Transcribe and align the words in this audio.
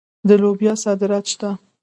د 0.27 0.29
لوبیا 0.41 0.73
صادرات 0.83 1.25
شته. 1.33 1.49